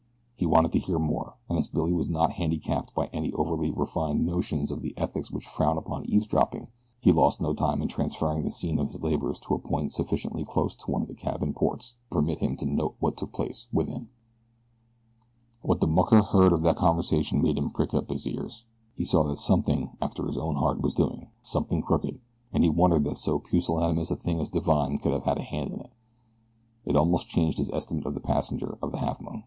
He 0.33 0.47
wanted 0.47 0.71
to 0.71 0.79
hear 0.79 0.97
more, 0.97 1.35
and 1.47 1.59
as 1.59 1.67
Billy 1.67 1.93
was 1.93 2.09
not 2.09 2.31
handicapped 2.31 2.95
by 2.95 3.05
any 3.13 3.31
overly 3.33 3.69
refined 3.69 4.25
notions 4.25 4.71
of 4.71 4.81
the 4.81 4.95
ethics 4.97 5.29
which 5.29 5.45
frown 5.45 5.77
upon 5.77 6.09
eavesdropping 6.09 6.69
he 6.99 7.11
lost 7.11 7.39
no 7.39 7.53
time 7.53 7.83
in 7.83 7.87
transferring 7.87 8.41
the 8.41 8.49
scene 8.49 8.79
of 8.79 8.87
his 8.87 9.03
labors 9.03 9.37
to 9.37 9.53
a 9.53 9.59
point 9.59 9.93
sufficiently 9.93 10.43
close 10.43 10.73
to 10.75 10.89
one 10.89 11.03
of 11.03 11.07
the 11.07 11.13
cabin 11.13 11.53
ports 11.53 11.91
to 12.09 12.15
permit 12.15 12.39
him 12.39 12.55
to 12.57 12.65
note 12.65 12.95
what 12.99 13.15
took 13.15 13.31
place 13.31 13.67
within. 13.71 14.09
What 15.61 15.81
the 15.81 15.85
mucker 15.87 16.23
beard 16.33 16.51
of 16.51 16.63
that 16.63 16.77
conversation 16.77 17.39
made 17.39 17.59
him 17.59 17.69
prick 17.69 17.93
up 17.93 18.09
his 18.09 18.25
ears. 18.25 18.65
He 18.95 19.05
saw 19.05 19.21
that 19.25 19.37
something 19.37 19.91
after 20.01 20.25
his 20.25 20.35
own 20.35 20.55
heart 20.55 20.81
was 20.81 20.95
doing 20.95 21.27
something 21.43 21.83
crooked, 21.83 22.19
and 22.51 22.63
he 22.63 22.71
wondered 22.71 23.03
that 23.03 23.17
so 23.17 23.37
pusillanimous 23.37 24.09
a 24.09 24.15
thing 24.15 24.39
as 24.39 24.49
Divine 24.49 24.97
could 24.97 25.13
have 25.13 25.37
a 25.37 25.43
hand 25.43 25.69
in 25.71 25.79
it. 25.79 25.91
It 26.85 26.95
almost 26.95 27.29
changed 27.29 27.59
his 27.59 27.69
estimate 27.69 28.07
of 28.07 28.15
the 28.15 28.19
passenger 28.19 28.79
of 28.81 28.91
the 28.91 28.97
Halfmoon. 28.97 29.39